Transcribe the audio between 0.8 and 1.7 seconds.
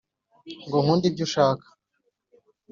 nkunde ibyo ushaka.